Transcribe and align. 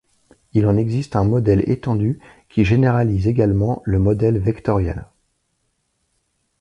Il 0.53 0.65
en 0.65 0.77
existe 0.77 1.15
un 1.15 1.23
modèle 1.23 1.69
étendu 1.69 2.19
qui 2.49 2.65
généralise 2.65 3.27
également 3.27 3.83
le 3.85 3.99
modèle 3.99 4.39
vectoriel. 4.39 5.05